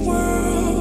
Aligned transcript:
world. 0.00 0.79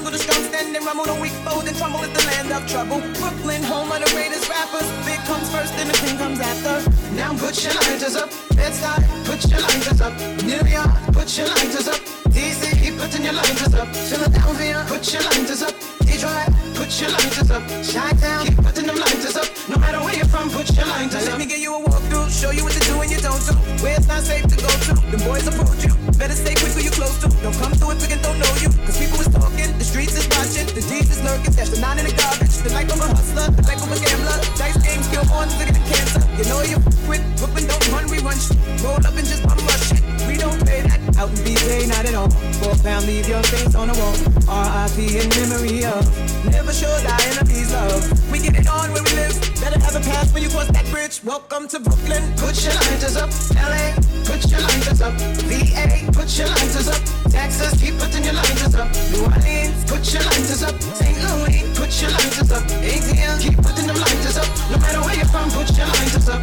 jungle, 0.00 0.12
the 0.12 0.18
strong 0.18 0.42
standing, 0.44 0.82
rumble 0.84 1.04
the 1.04 1.14
weak 1.20 1.32
fold, 1.44 1.66
and 1.66 1.76
the 1.76 2.24
land 2.26 2.52
of 2.52 2.66
trouble. 2.66 3.00
Brooklyn, 3.20 3.62
home 3.62 3.92
of 3.92 4.00
the 4.00 4.10
greatest 4.10 4.48
rappers. 4.48 4.88
Big 5.04 5.20
comes 5.28 5.48
first 5.50 5.76
the 5.76 5.92
king 6.00 6.16
comes 6.16 6.40
after. 6.40 6.90
Now 7.14 7.36
put 7.36 7.62
your 7.62 7.74
lighters 7.74 8.16
up. 8.16 8.30
Bed-Stuy, 8.56 9.00
put 9.26 9.40
your 9.50 9.60
lighters 9.60 10.00
up. 10.00 10.14
New 10.42 10.62
York, 10.68 10.90
put 11.12 11.28
your 11.36 11.48
lighters 11.48 11.88
up. 11.88 12.00
DC, 12.32 12.62
keep 12.80 12.96
putting 12.98 13.24
your 13.24 13.34
lighters 13.34 13.74
up. 13.74 13.88
Philadelphia, 13.94 14.84
put 14.88 15.12
your 15.12 15.22
lighters 15.22 15.62
up 15.62 15.74
try. 16.20 16.44
Put 16.76 16.92
your 17.00 17.10
lighters 17.10 17.50
up. 17.50 17.64
Shine 17.80 18.16
down. 18.20 18.44
Keep 18.44 18.60
putting 18.60 18.86
them 18.86 18.96
lighters 19.00 19.36
up. 19.40 19.48
No 19.72 19.76
matter 19.80 20.00
where 20.04 20.14
you're 20.14 20.28
from, 20.28 20.52
put 20.52 20.68
your 20.76 20.86
lighters 20.86 21.24
up. 21.24 21.32
Let 21.32 21.38
me 21.40 21.46
give 21.48 21.58
you 21.64 21.72
a 21.72 21.80
walkthrough. 21.80 22.28
Show 22.28 22.52
you 22.52 22.62
what 22.62 22.76
to 22.76 22.82
do 22.84 23.00
and 23.00 23.10
you 23.10 23.20
don't 23.24 23.40
do. 23.40 23.56
Where 23.80 23.96
it's 23.96 24.06
not 24.06 24.22
safe 24.22 24.44
to 24.44 24.56
go 24.60 24.68
to. 24.68 24.92
The 25.08 25.18
boys 25.24 25.48
approach 25.48 25.80
you. 25.88 25.96
Better 26.20 26.36
stay 26.36 26.54
quick 26.60 26.76
when 26.76 26.84
you 26.84 26.92
close 26.92 27.16
to. 27.24 27.28
Don't 27.40 27.56
come 27.56 27.72
through 27.72 27.96
if 27.96 28.04
we 28.04 28.20
don't 28.20 28.36
know 28.36 28.52
you. 28.60 28.68
Cause 28.84 29.00
people 29.00 29.16
is 29.24 29.32
talking. 29.32 29.72
The 29.80 29.86
streets 29.88 30.14
is 30.20 30.28
watching. 30.36 30.68
The 30.76 30.84
deeds 30.84 31.08
is 31.08 31.24
lurking. 31.24 31.56
That's 31.56 31.72
the 31.72 31.80
nine 31.80 31.98
in 31.98 32.04
the 32.04 32.12
garbage. 32.12 32.52
The 32.60 32.70
life 32.76 32.92
of 32.92 33.00
a 33.00 33.08
hustler. 33.16 33.48
The 33.56 33.64
life 33.64 33.80
of 33.80 33.88
a 33.88 33.96
gambler. 33.96 34.36
Dice 34.60 34.76
games 34.84 35.08
kill 35.08 35.24
on. 35.32 35.48
Look 35.56 35.72
at 35.72 35.76
the 35.80 35.84
cancer. 35.88 36.20
You 36.36 36.44
know 36.52 36.60
you're 36.68 36.84
with. 37.08 37.24
Whooping, 37.40 37.64
don't 37.64 37.84
run. 37.96 38.04
We 38.12 38.20
run 38.20 38.36
shit. 38.36 38.60
Roll 38.84 39.00
up 39.00 39.16
and 39.16 39.24
just 39.24 39.40
bum 39.48 39.56
rush 39.64 39.88
shit. 39.88 40.04
We 40.26 40.36
don't 40.36 40.60
pay 40.66 40.82
that 40.82 41.00
out 41.18 41.30
in 41.30 41.40
BK, 41.44 41.88
not 41.88 42.04
at 42.06 42.14
all. 42.14 42.30
Four 42.60 42.74
pound, 42.82 43.06
leave 43.06 43.28
your 43.28 43.42
face 43.44 43.74
on 43.74 43.88
the 43.88 43.94
wall. 43.94 44.16
RIP 44.50 44.98
in 45.14 45.28
memory 45.40 45.84
of. 45.84 46.02
Never 46.50 46.72
show 46.72 46.90
thy 47.00 47.18
enemies 47.30 47.72
love. 47.72 48.02
We 48.32 48.38
get 48.40 48.56
it 48.56 48.68
on 48.68 48.92
where 48.92 49.02
we 49.02 49.12
live. 49.14 49.36
Better 49.60 49.78
have 49.80 49.96
a 49.96 50.00
pass 50.00 50.32
when 50.32 50.42
you 50.42 50.50
cross 50.50 50.68
that 50.68 50.86
bridge. 50.90 51.20
Welcome 51.24 51.68
to 51.68 51.80
Brooklyn. 51.80 52.22
Put 52.36 52.56
your 52.64 52.74
lighters 52.74 53.16
up. 53.16 53.30
LA, 53.54 53.94
put 54.24 54.42
your 54.50 54.60
lighters 54.60 55.00
up. 55.00 55.14
VA, 55.46 56.08
put 56.12 56.28
your 56.38 56.48
lighters 56.48 56.88
up. 56.88 57.02
Texas, 57.30 57.78
keep 57.80 57.96
putting 57.98 58.24
your 58.24 58.34
lighters 58.34 58.74
up. 58.74 58.88
New 59.12 59.22
Orleans, 59.22 59.84
put 59.84 60.02
your 60.12 60.22
lighters 60.24 60.62
up. 60.62 60.74
St. 60.80 61.16
Louis, 61.20 61.62
put 61.76 61.90
your 62.00 62.10
lighters 62.10 62.50
up. 62.50 62.64
India, 62.82 63.36
keep 63.38 63.56
putting 63.62 63.86
them 63.86 63.96
lighters 63.96 64.36
up. 64.38 64.48
No 64.70 64.78
matter 64.78 65.00
where 65.04 65.16
you're 65.16 65.30
from, 65.30 65.50
put 65.50 65.68
your 65.76 65.86
lighters 65.86 66.28
up. 66.28 66.42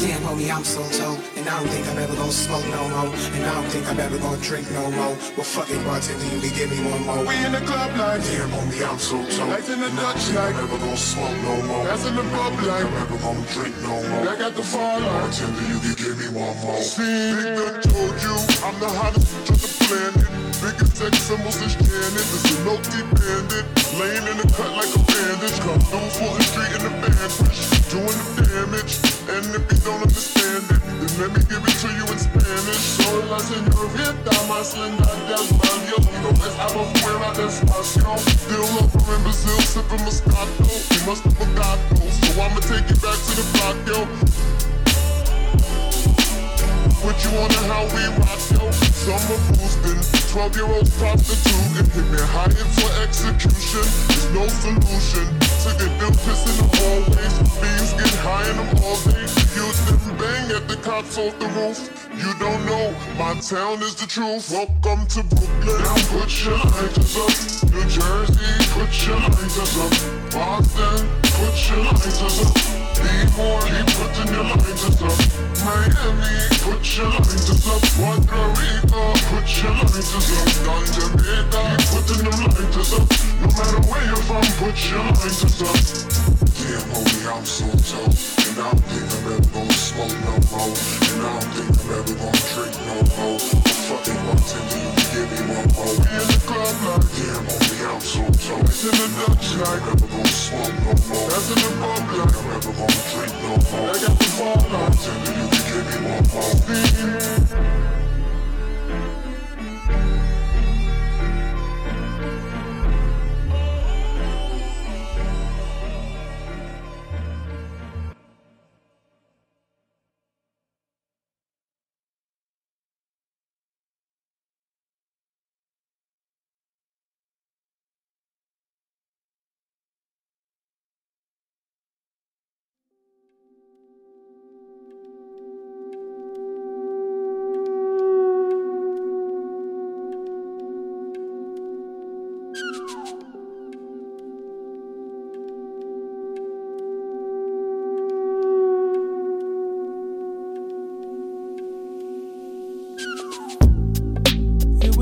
Damn, 0.00 0.22
homie, 0.26 0.50
I'm 0.50 0.64
so 0.64 0.82
told. 0.90 1.20
And 1.36 1.48
I 1.48 1.60
don't 1.60 1.68
think 1.68 1.86
I'm 1.88 1.98
ever 1.98 2.14
gonna 2.16 2.32
smoke 2.32 2.64
no 2.72 2.88
more. 2.88 3.12
And 3.32 3.44
I 3.44 3.54
don't 3.54 3.70
think 3.70 3.88
I'm 3.88 4.00
ever 4.00 4.18
gonna 4.18 4.40
drink 4.42 4.70
no 4.72 4.90
more. 4.90 5.16
Well, 5.36 5.48
fucking 5.56 5.82
bartender, 5.84 6.24
you 6.24 6.40
can 6.40 6.54
give 6.54 6.70
me 6.70 6.78
one 6.90 7.02
more. 7.06 7.24
We 7.24 7.36
in 7.44 7.52
the 7.52 7.60
club 7.60 7.96
like 7.96 8.22
Damn, 8.22 8.50
homie, 8.50 8.82
I'm 8.88 8.98
so 8.98 9.16
tough. 9.30 9.48
Lights 9.48 9.70
in 9.70 9.80
the 9.80 9.90
Dutch 9.90 10.30
like 10.32 10.54
I'm 10.54 10.66
never 10.66 10.78
gonna 10.78 10.96
smoke 10.96 11.36
no 11.42 11.62
more. 11.62 11.84
That's 11.84 12.06
in 12.06 12.16
the 12.16 12.22
pub 12.22 12.52
like 12.64 12.84
I'm 12.84 12.94
never 12.94 13.18
gonna 13.18 13.46
drink 13.54 13.74
no 13.82 13.96
more. 14.08 14.28
I 14.28 14.36
got 14.36 14.54
the 14.54 14.62
fire 14.62 15.00
like 15.00 15.10
Bartender, 15.24 15.62
you 15.72 15.78
can 15.80 15.94
give 15.94 16.16
me 16.18 16.28
one 16.38 16.56
more. 16.62 16.82
See, 16.82 17.02
they 17.02 17.80
told 17.88 18.16
you 18.22 18.34
I'm 18.66 18.76
the 18.80 18.88
hottest 18.88 19.46
to 19.46 19.52
the 19.52 19.70
planet. 19.86 20.53
Biggest 20.64 20.96
sex 20.96 21.18
symbols 21.28 21.60
is 21.60 21.76
Janet, 21.76 22.24
This 22.32 22.56
an 22.56 22.64
OT 22.64 23.04
bandit. 23.12 23.68
Laying 24.00 24.24
in 24.32 24.36
the 24.40 24.48
cut 24.56 24.72
like 24.72 24.88
a 24.96 25.00
bandage. 25.12 25.60
Come 25.60 25.76
through 25.92 26.08
for 26.16 26.32
the 26.32 26.44
street 26.48 26.72
in 26.72 26.82
the 26.88 26.92
bandage, 27.04 27.60
Doing 27.92 28.20
the 28.32 28.48
damage. 28.48 28.96
And 29.28 29.44
if 29.52 29.60
you 29.60 29.78
don't 29.84 30.00
understand 30.00 30.64
it, 30.72 30.80
then 30.80 31.12
let 31.20 31.30
me 31.36 31.44
give 31.52 31.60
it 31.60 31.76
to 31.84 31.88
you 31.92 32.06
in 32.08 32.16
Spanish. 32.16 32.96
Soy 32.96 33.28
la 33.28 33.44
señorita 33.44 34.32
más 34.48 34.72
linda 34.80 35.12
del 35.28 35.44
barrio. 35.60 36.00
No 36.24 36.32
es 36.32 36.56
agua 36.56 36.88
fuera 36.96 37.28
despacio. 37.36 38.16
Still 38.24 38.64
over 38.80 39.16
in 39.16 39.20
Brazil, 39.20 39.60
sipping 39.68 40.00
Moscato. 40.00 40.64
You 40.64 41.04
must 41.04 41.28
have 41.28 41.36
forgot 41.36 41.76
though. 41.92 42.08
So 42.08 42.40
I'ma 42.40 42.60
take 42.64 42.88
you 42.88 42.96
back 43.04 43.20
to 43.20 43.32
the 43.36 43.44
block, 43.52 43.76
yo 43.84 44.53
put 47.04 47.20
you 47.20 47.36
on 47.36 47.48
the 47.52 47.60
rock 47.68 48.40
yo. 48.48 48.64
Summer 49.04 49.38
boosting, 49.52 50.00
12 50.32 50.56
year 50.56 50.80
prostitute 50.96 51.76
and 51.76 51.88
hit 51.92 52.06
me 52.08 52.20
higher 52.32 52.64
for 52.80 52.90
execution. 53.04 53.84
There's 54.08 54.28
no 54.32 54.48
solution 54.48 55.26
to 55.64 55.70
get 55.76 55.92
them 56.00 56.14
pissing 56.24 56.56
the 56.56 56.66
hallways. 56.80 57.36
Beans 57.60 57.92
get 58.00 58.14
high 58.24 58.48
in 58.48 58.56
them 58.56 58.72
all 58.80 58.96
day. 59.04 59.28
Use 59.52 59.80
them 59.84 60.00
bang 60.16 60.48
at 60.56 60.64
the 60.66 60.76
cops 60.80 61.18
off 61.18 61.38
the 61.38 61.48
roof. 61.52 61.78
You 62.16 62.32
don't 62.40 62.64
know, 62.64 62.96
my 63.18 63.34
town 63.40 63.82
is 63.82 63.94
the 63.96 64.06
truth. 64.06 64.50
Welcome 64.50 65.04
to 65.12 65.20
Brooklyn. 65.28 65.76
Now 65.84 66.00
put 66.08 66.32
your 66.40 66.56
lighters 66.56 67.16
up. 67.20 67.36
New 67.68 67.84
Jersey, 67.84 68.52
put 68.72 68.92
your 69.04 69.20
lighters 69.20 69.76
up. 69.76 69.92
Boston, 70.32 71.08
put 71.36 71.56
your 71.68 71.84
lighters 71.84 72.22
up. 72.22 72.83
Putting 73.04 74.32
your 74.32 74.44
lighters 74.44 75.02
up. 75.02 75.18
Miami, 75.64 76.48
put 76.64 76.96
your 76.96 77.08
up. 77.08 77.82
Puerto 77.94 78.42
Rico, 78.56 79.12
put 79.28 79.48
your 79.62 79.72
up. 79.72 80.24
Putting 81.90 82.24
your 82.24 82.36
lighters 82.40 82.92
up. 82.94 83.04
No 83.40 83.48
matter 83.48 83.80
where 83.90 84.04
you're 84.06 84.24
from, 84.24 84.44
put 84.56 84.76
your 84.90 85.04
lighters 85.04 85.60
up. 85.60 86.23
Damn, 86.64 86.80
homie, 86.96 87.28
I'm 87.28 87.44
so 87.44 87.68
tough. 87.76 88.40
And 88.40 88.56
I 88.56 88.72
don't 88.72 88.80
think 88.88 89.04
I'm 89.04 89.36
ever 89.36 89.52
gonna 89.52 89.76
smoke 89.76 90.16
no 90.24 90.32
more. 90.48 90.72
And 90.72 91.20
I 91.20 91.36
don't 91.36 91.52
think 91.52 91.76
I'm 91.76 91.92
ever 91.92 92.16
gonna 92.16 92.40
drink 92.56 92.72
no 92.88 92.96
more. 93.20 93.36
But 93.36 93.76
fucking 93.84 94.20
bartender, 94.24 94.80
you 94.80 94.96
give 95.12 95.28
me 95.28 95.44
one 95.44 95.68
more. 95.76 95.92
We 95.92 96.08
in 96.08 96.24
the 96.24 96.40
club 96.48 96.72
like, 96.88 97.04
damn, 97.20 97.44
homie, 97.44 97.84
I'm 97.84 98.00
so 98.00 98.24
tough. 98.32 98.64
It's 98.64 98.80
in 98.80 98.96
the 98.96 99.12
Dutch 99.12 99.60
like, 99.60 99.84
I'm 99.84 99.92
never 99.92 100.08
gonna 100.08 100.40
smoke 100.40 100.72
no 100.88 100.92
more. 101.04 101.28
That's 101.28 101.52
in 101.52 101.60
the 101.60 101.70
pub 101.84 102.00
like, 102.16 102.32
I'm 102.32 102.48
never 102.48 102.72
gonna 102.80 103.12
drink 103.12 103.34
no 103.44 103.52
more. 103.68 103.84
I 103.84 104.00
got 104.00 104.16
the 104.16 104.28
ball 104.40 104.56
like, 104.56 104.72
bartender, 104.72 105.36
you 105.36 105.46
can 105.52 105.64
give 105.68 105.84
me 105.84 105.98
one 106.08 106.24
more. 106.32 107.63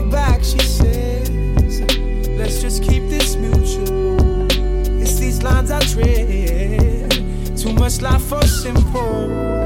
back, 0.00 0.42
she 0.44 0.58
says. 0.58 1.80
Let's 2.28 2.60
just 2.60 2.82
keep 2.82 3.08
this 3.08 3.36
mutual. 3.36 4.46
It's 5.00 5.18
these 5.18 5.42
lines 5.42 5.70
I 5.70 5.80
dread. 5.80 7.10
Too 7.56 7.72
much 7.72 8.00
life 8.02 8.22
for 8.22 8.42
simple. 8.46 9.65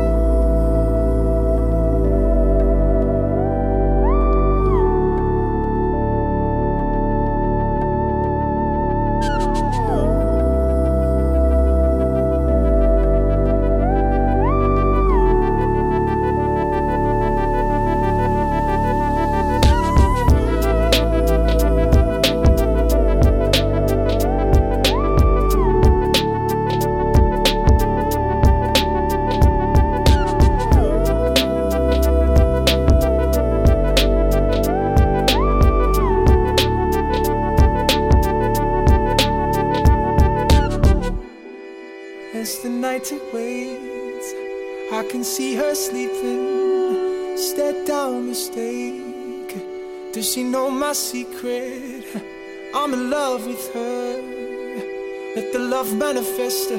Love 55.81 55.97
manifest. 55.97 56.71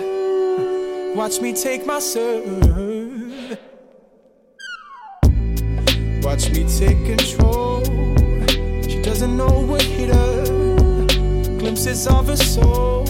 Watch 1.16 1.42
me 1.42 1.54
take 1.54 1.88
my 1.88 2.00
serve. 2.00 2.46
Watch 6.22 6.52
me 6.52 6.62
take 6.80 7.00
control. 7.04 7.84
She 8.88 9.02
doesn't 9.02 9.36
know 9.36 9.54
what 9.70 9.82
hit 9.82 10.14
her. 10.14 10.46
Glimpses 11.58 12.06
of 12.06 12.28
her 12.28 12.36
soul. 12.36 13.08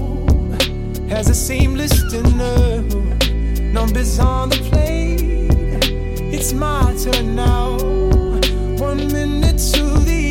Has 1.10 1.30
a 1.30 1.36
seamless 1.36 1.94
dinner. 2.10 2.84
Numbers 3.74 4.18
on 4.20 4.48
the 4.48 4.62
plate. 4.70 5.20
It's 6.34 6.54
my 6.54 6.96
turn 7.04 7.36
now. 7.36 7.78
One 8.78 9.12
minute 9.12 9.60
to 9.74 9.84
the 10.06 10.31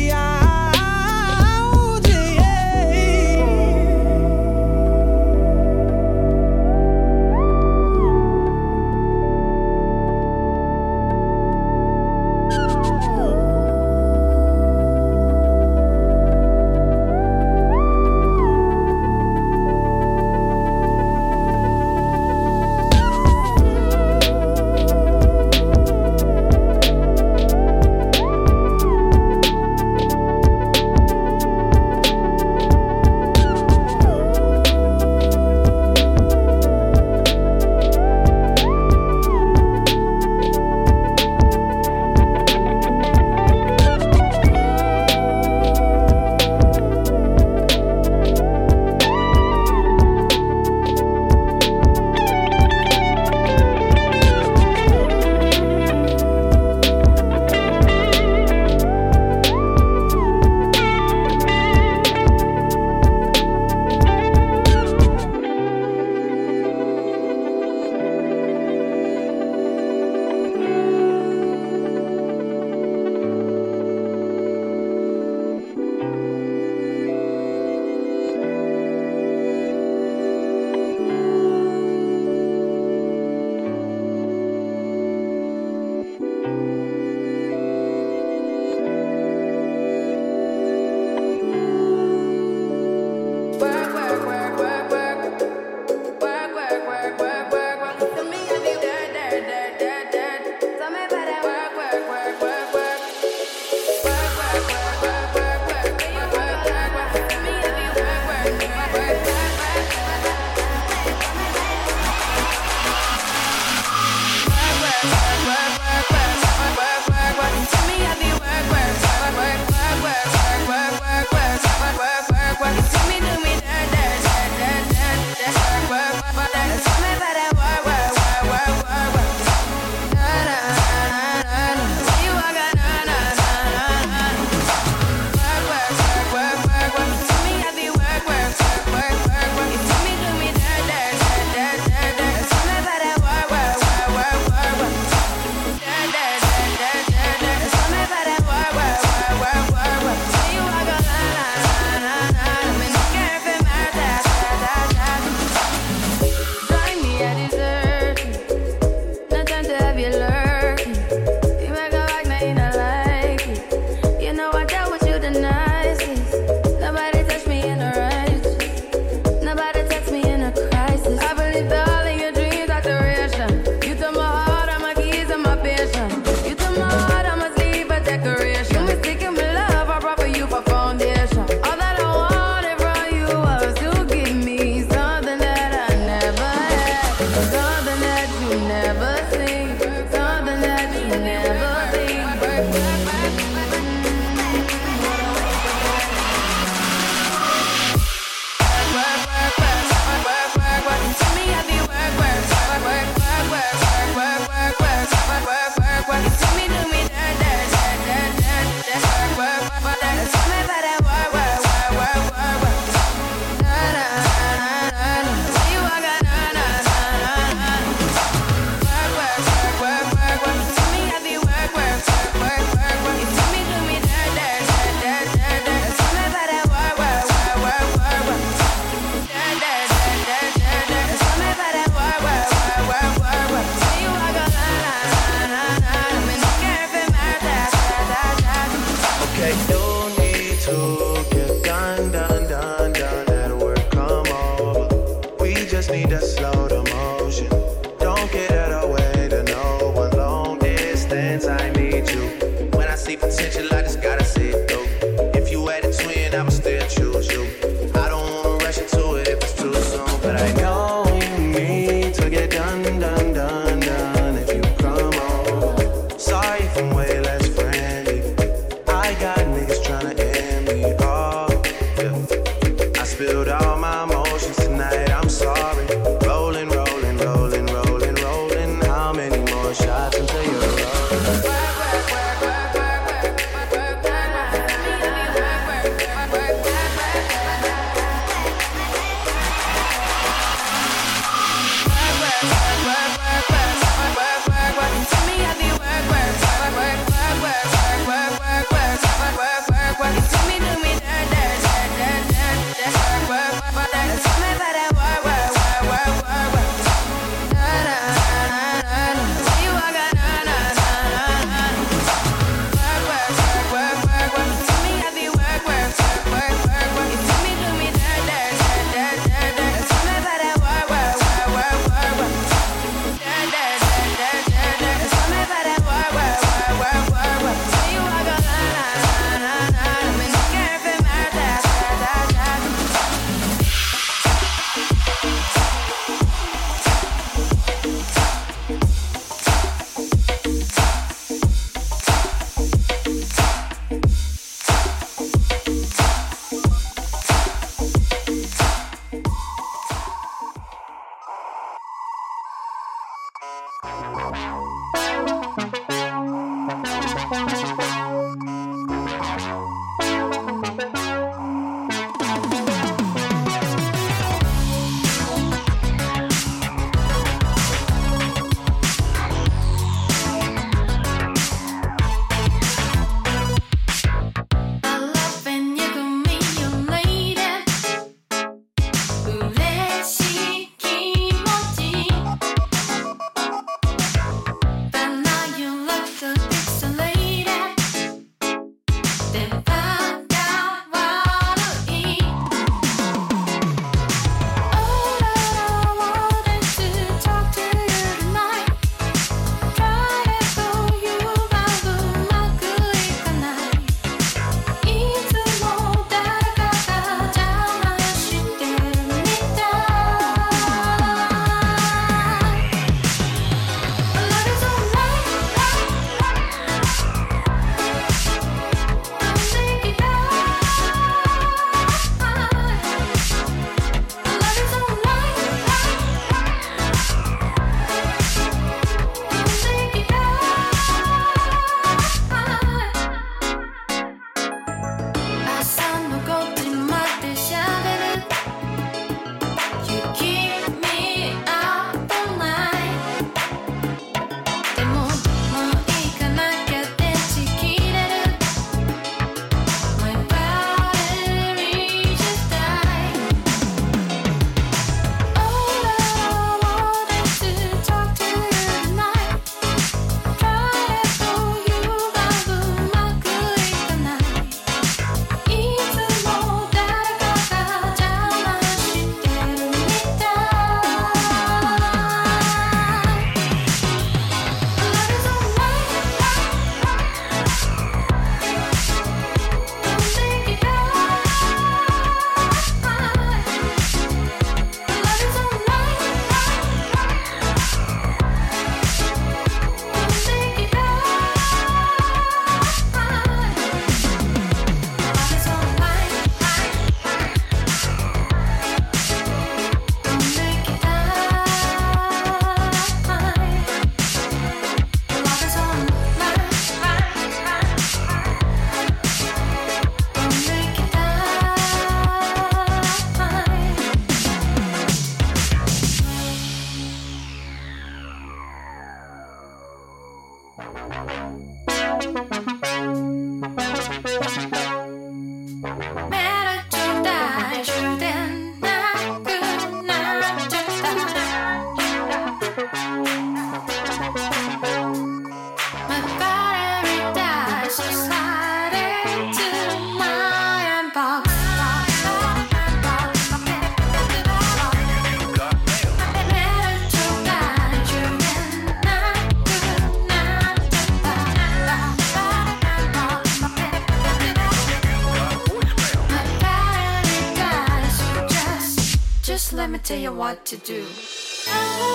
to 560.45 560.57
do. 560.57 561.90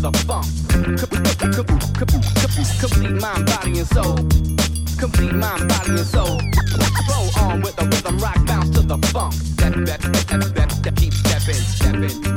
to 0.00 0.10
the 0.10 0.18
funk. 0.26 0.46
Complete 2.80 3.20
mind, 3.20 3.46
body, 3.46 3.78
and 3.78 3.88
soul. 3.88 4.16
Complete 4.98 5.32
mind, 5.32 5.68
body, 5.68 5.90
and 5.90 6.00
soul. 6.00 6.40
Roll 7.08 7.30
on 7.40 7.62
with 7.62 7.76
the 7.76 7.84
rhythm, 7.84 8.18
rock 8.18 8.46
bounce 8.46 8.70
to 8.70 8.82
the 8.82 8.98
funk. 9.08 9.34
That, 9.56 9.72
that, 9.86 10.00
that, 10.00 10.26
that, 10.28 10.54
that, 10.54 10.82
that, 10.82 10.96
keep 10.96 11.12
stepping, 11.12 11.54
stepping. 11.54 12.35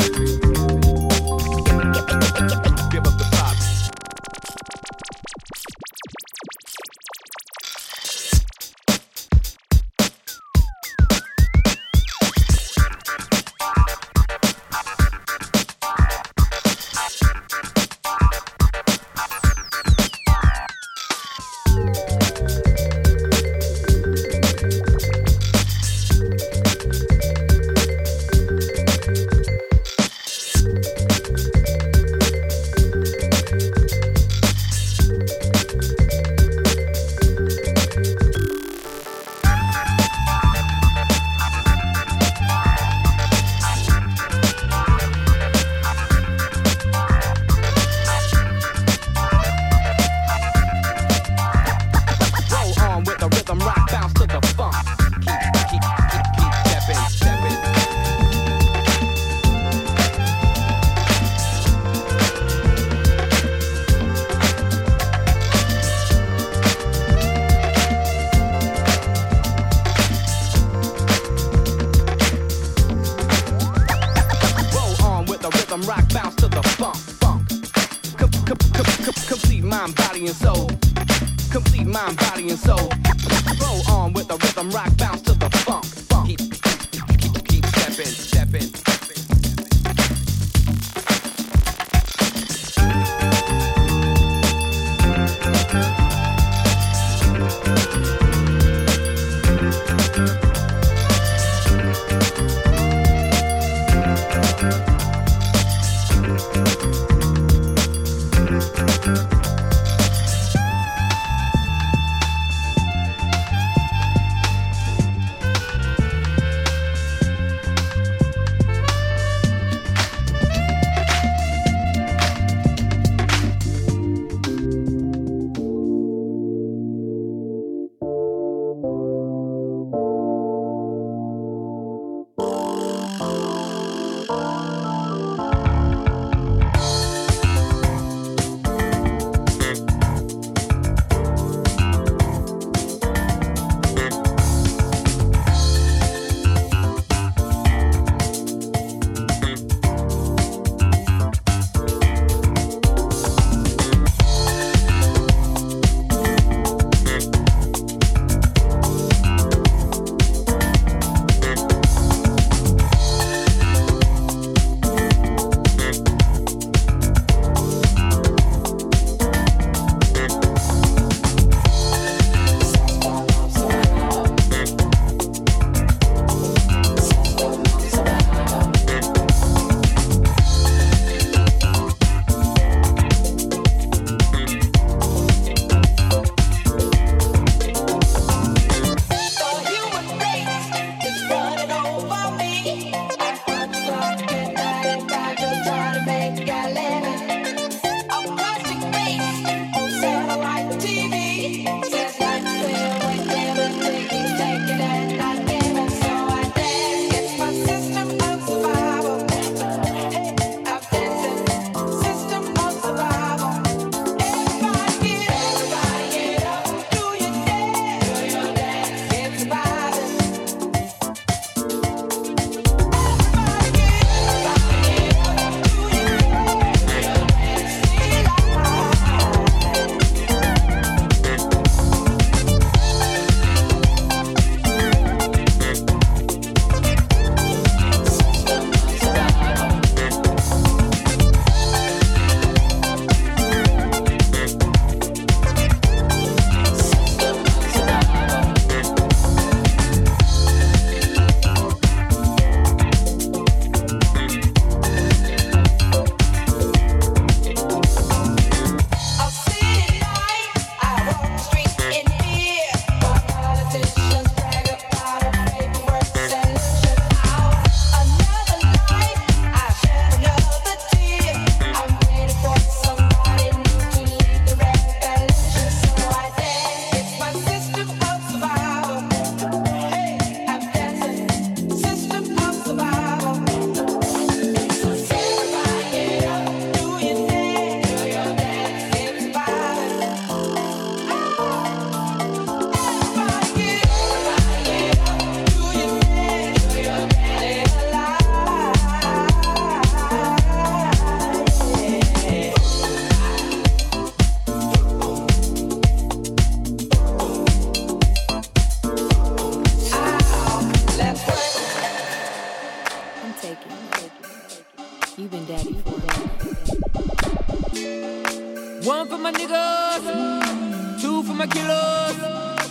One 319.00 319.08
for 319.08 319.18
my 319.18 319.32
niggas, 319.32 321.02
two 321.02 321.24
for 321.24 321.34
my 321.34 321.48
kilos. 321.48 322.20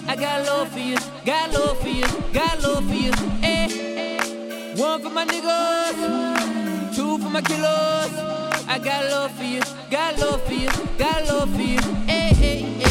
I 0.07 0.15
got 0.15 0.45
love 0.45 0.69
for 0.69 0.79
you, 0.79 0.99
got 1.25 1.51
love 1.55 1.81
for 1.81 1.89
you, 1.89 2.05
got 2.35 2.63
love 2.63 2.87
for 2.87 2.95
you. 2.95 3.13
Hey. 3.41 4.19
One 4.77 5.01
for 5.01 5.09
my 5.09 5.25
niggas, 5.25 6.95
two 6.95 7.17
for 7.17 7.31
my 7.31 7.41
kilos. 7.41 8.13
I 8.69 8.79
got 8.79 9.07
love 9.11 9.33
for 9.37 9.45
you, 9.45 9.63
got 9.91 10.19
love 10.19 10.43
for 10.45 10.53
you, 10.53 10.69
got 10.99 11.25
love 11.29 11.51
for 11.51 11.63
you. 11.63 11.81
Hey, 12.07 12.35
hey, 12.35 12.59
hey. 12.59 12.88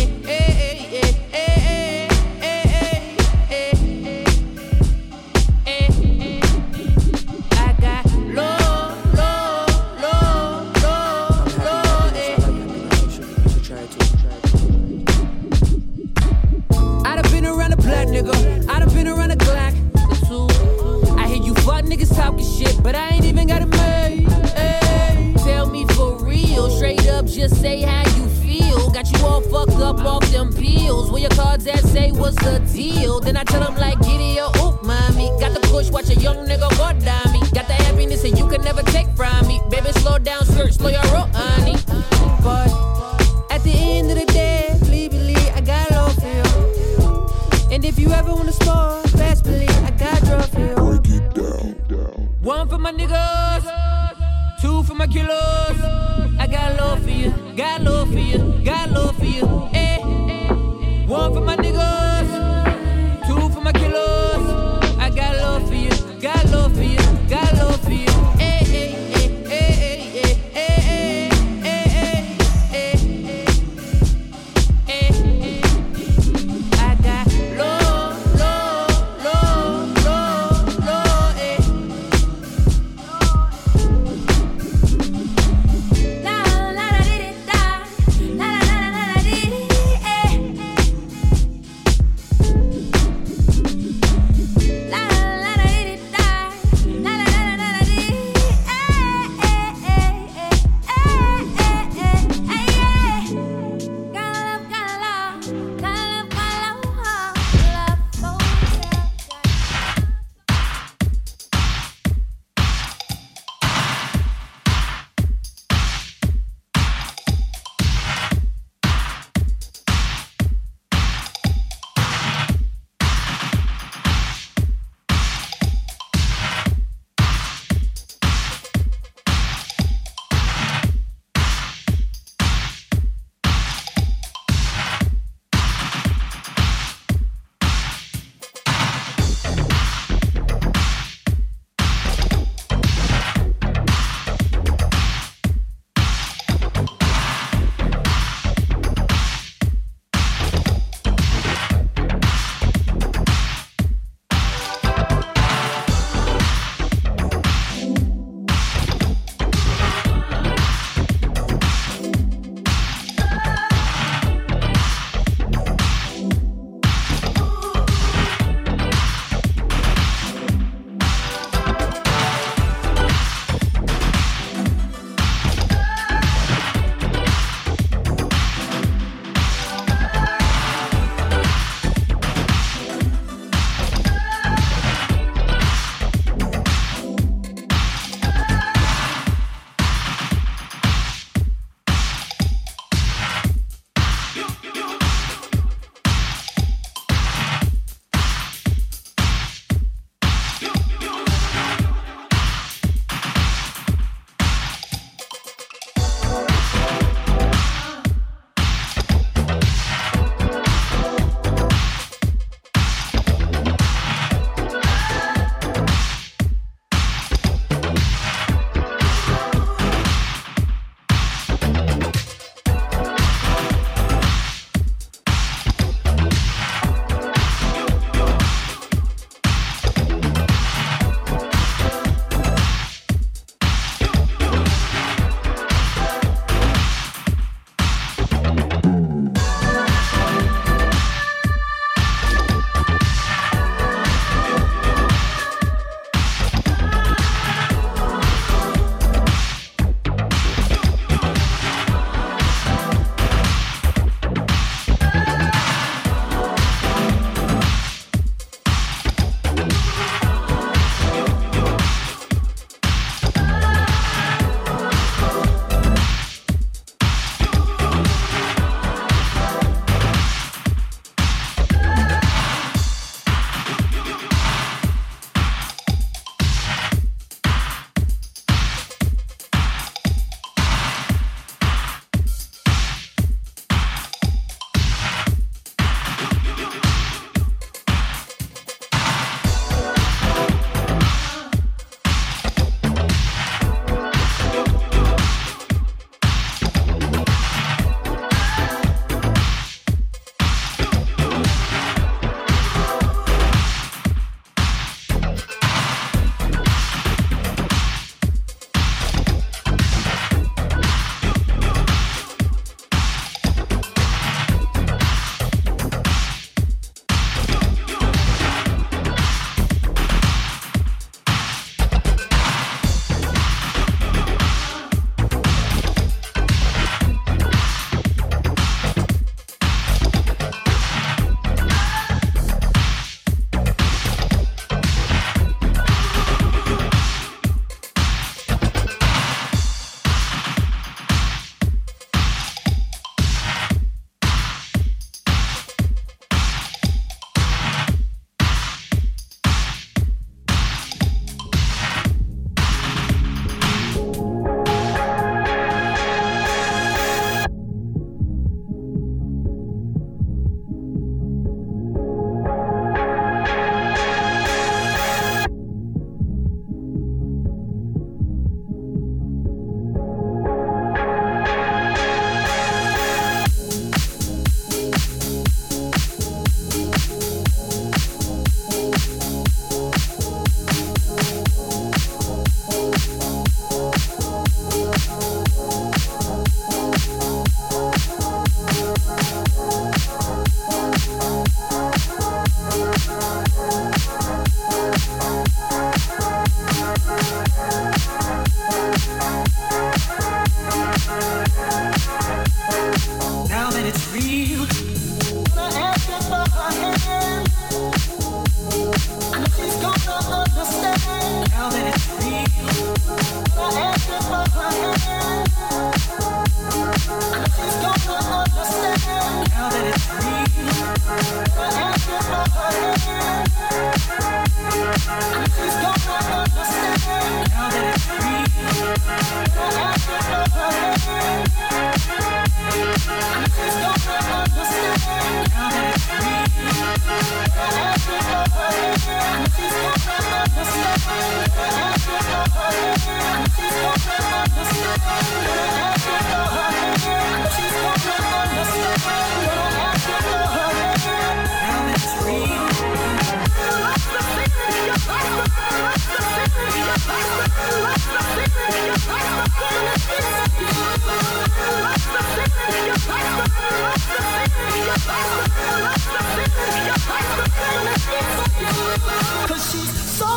Cause 469.48 469.72
she's 469.72 469.90
so 470.18 470.37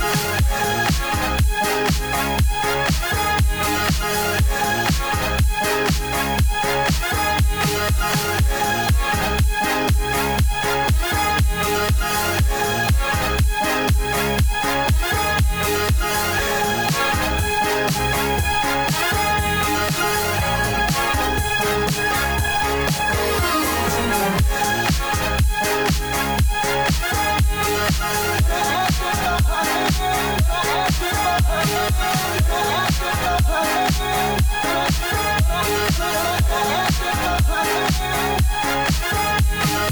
Yeah. 0.00 1.00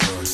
fun. 0.00 0.24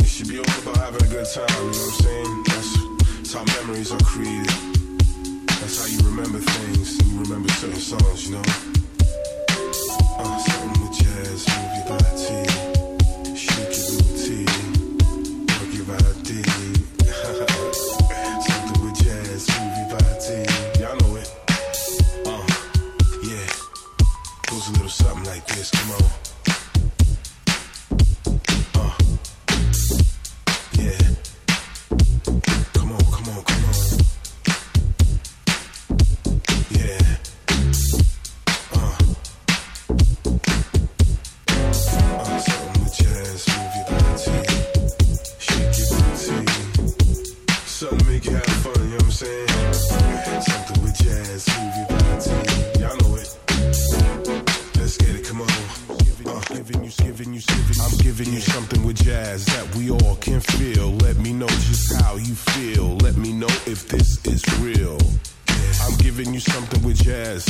It 0.00 0.06
should 0.08 0.28
be 0.28 0.38
all 0.38 0.44
about 0.62 0.76
having 0.76 1.02
a 1.02 1.08
good 1.10 1.26
time, 1.26 1.46
you 1.48 1.56
know 1.56 1.68
what 1.68 1.76
I'm 1.76 1.92
saying? 2.04 2.42
That's, 2.46 2.70
that's 3.16 3.32
how 3.34 3.44
memories 3.60 3.90
are 3.92 4.04
created. 4.04 4.58
That's 5.60 5.76
how 5.80 5.86
you 5.86 5.98
remember 6.08 6.38
things 6.38 6.98
and 7.00 7.08
you 7.12 7.20
remember 7.22 7.48
certain 7.50 7.80
songs, 7.80 8.28
you 8.28 8.36
know? 8.36 8.71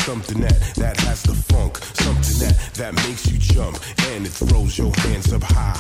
Something 0.03 0.41
that 0.41 0.59
that 0.75 0.97
has 1.01 1.23
the 1.23 1.35
funk, 1.35 1.79
something 1.95 2.39
that 2.43 2.75
that 2.75 2.95
makes 3.07 3.31
you 3.31 3.39
jump 3.39 3.79
and 4.11 4.27
it 4.27 4.31
throws 4.31 4.77
your 4.77 4.93
hands 4.97 5.33
up 5.33 5.43
high. 5.45 5.77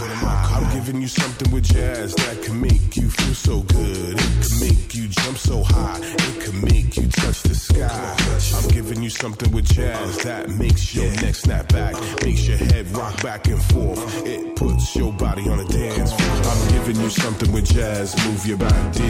I'm 0.54 0.72
giving 0.74 1.00
you 1.00 1.08
something 1.08 1.50
with 1.50 1.64
jazz 1.64 2.14
that 2.14 2.40
can 2.42 2.60
make 2.60 2.96
you 2.96 3.10
feel 3.10 3.34
so 3.34 3.60
good. 3.62 4.14
It 4.14 4.46
can 4.46 4.60
make 4.60 4.94
you 4.94 5.08
jump 5.08 5.36
so 5.38 5.62
high. 5.64 5.98
It 6.00 6.40
can 6.40 6.62
make 6.62 6.96
you 6.96 7.08
touch 7.08 7.42
the 7.42 7.54
sky. 7.54 8.16
I'm 8.56 8.68
giving 8.70 9.02
you 9.02 9.10
something 9.10 9.50
with 9.50 9.66
jazz 9.66 10.18
that 10.18 10.48
makes 10.50 10.94
your 10.94 11.10
neck 11.22 11.34
snap 11.34 11.68
back, 11.72 11.94
makes 12.22 12.46
your 12.46 12.58
head 12.58 12.86
rock 12.96 13.20
back 13.22 13.48
and 13.48 13.62
forth. 13.72 14.26
It 14.26 14.54
puts 14.54 14.94
your 14.94 15.12
body 15.12 15.48
on 15.48 15.58
a 15.58 15.64
dance 15.64 16.12
floor. 16.12 16.52
I'm 16.52 16.68
giving 16.72 17.00
you 17.02 17.10
something 17.10 17.50
with 17.52 17.64
jazz, 17.64 18.14
move 18.26 18.46
your 18.46 18.58
body, 18.58 19.01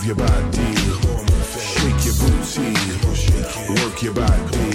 Move 0.00 0.06
your 0.06 0.16
body, 0.16 0.74
shake 1.60 2.04
your 2.06 2.14
booty, 2.14 2.72
work 3.82 4.02
your 4.02 4.14
body. 4.14 4.72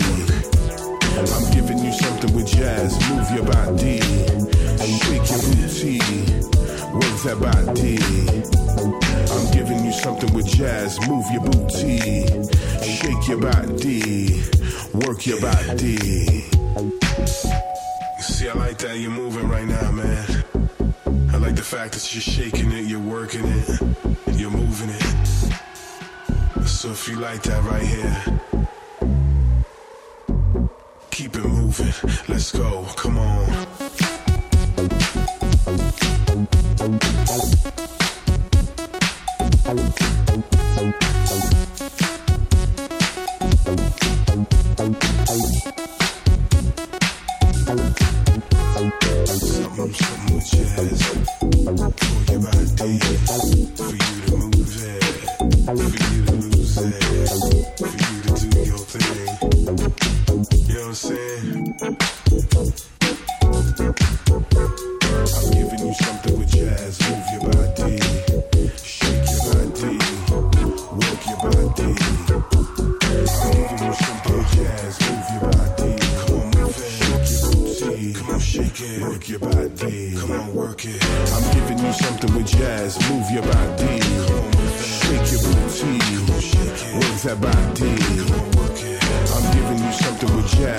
I'm 1.18 1.52
giving 1.52 1.80
you 1.80 1.92
something 1.94 2.36
with 2.36 2.46
jazz. 2.46 2.94
Move 3.10 3.32
your 3.32 3.44
body 3.44 4.02
shake 4.86 5.30
your 5.30 5.42
booty, 5.42 5.98
work 6.94 7.18
that 7.26 7.40
body. 7.42 7.98
I'm 9.34 9.52
giving 9.52 9.84
you 9.84 9.92
something 9.92 10.32
with 10.34 10.46
jazz. 10.46 11.00
Move 11.08 11.26
your 11.32 11.42
booty, 11.42 12.28
shake 12.84 13.28
your 13.28 13.40
body, 13.40 14.44
work 14.94 15.26
your 15.26 15.42
body. 15.42 15.98
See, 18.20 18.48
I 18.48 18.54
like 18.54 18.78
that 18.78 18.98
you're 19.00 19.10
moving 19.10 19.50
right 19.50 19.68
now, 19.68 19.92
man. 19.92 20.44
I 21.34 21.38
like 21.38 21.56
the 21.56 21.64
fact 21.64 21.94
that 21.94 22.14
you're 22.14 22.22
shaking 22.22 22.72
it, 22.72 22.86
you're 22.86 23.00
working 23.00 23.44
it. 23.44 23.64
you 27.16 27.22
like 27.22 27.41
that 27.43 27.63
right 27.63 27.82
here. 27.82 28.55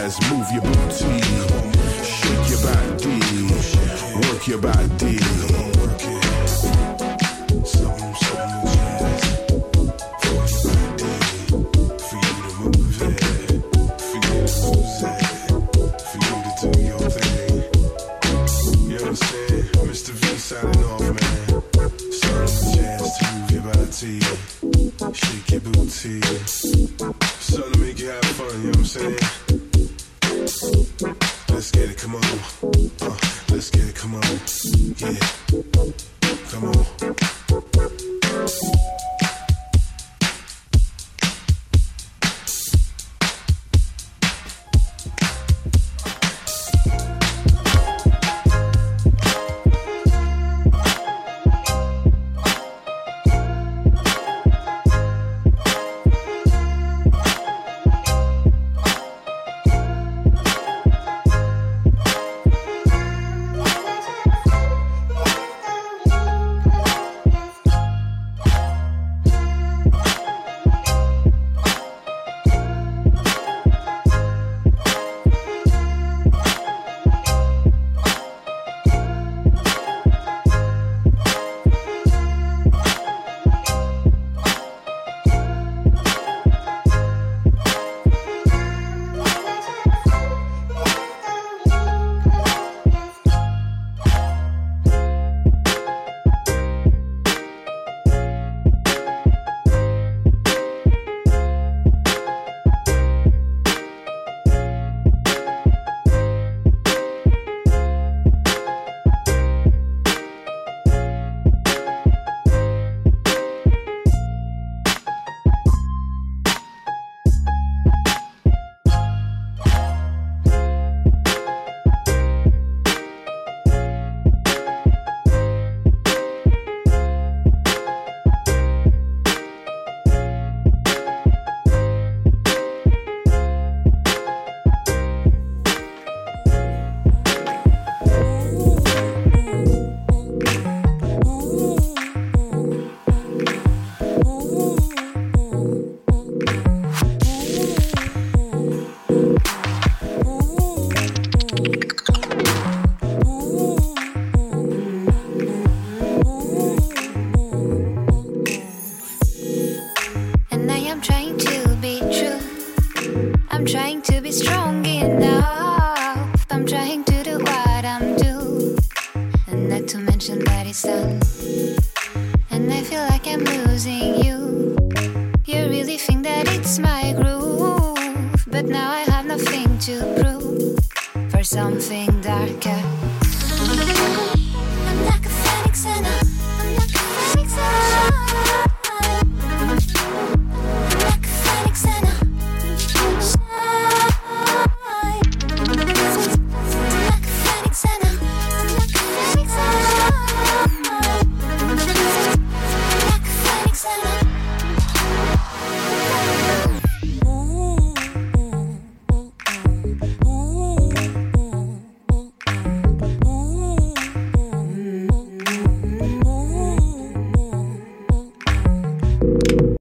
ass, 0.07 0.31
move 0.31 0.51
your 0.53 0.63
booty, 0.63 1.21
shake 2.05 2.49
your 2.51 2.63
body, 2.63 3.19
work 4.29 4.47
your 4.47 4.59
body. 4.59 5.06